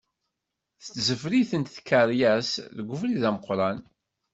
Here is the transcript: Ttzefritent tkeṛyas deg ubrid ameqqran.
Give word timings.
Ttzefritent 0.83 1.73
tkeṛyas 1.75 2.49
deg 2.75 2.87
ubrid 2.93 3.23
ameqqran. 3.29 3.77